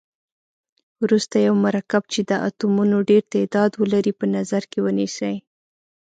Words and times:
وروسته 1.03 1.35
یو 1.45 1.55
مرکب 1.65 2.03
چې 2.13 2.19
د 2.29 2.31
اتومونو 2.47 2.97
ډیر 3.09 3.23
تعداد 3.33 3.71
ولري 3.81 4.13
په 4.19 4.25
نظر 4.35 4.63
کې 4.71 4.79
ونیسئ. 4.85 5.35